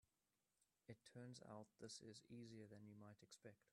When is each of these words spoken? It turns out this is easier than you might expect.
It 0.87 0.97
turns 1.13 1.41
out 1.47 1.67
this 1.79 2.01
is 2.01 2.23
easier 2.27 2.65
than 2.65 2.87
you 2.87 2.95
might 2.99 3.21
expect. 3.21 3.69